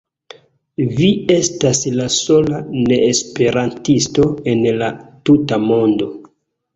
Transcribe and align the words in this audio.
Vi 0.99 1.09
estas 1.33 1.81
la 1.99 2.07
sola 2.15 2.61
neesperantisto 2.91 4.25
en 4.53 4.65
la 4.79 4.89
tuta 5.31 5.61
mondo. 5.67 6.09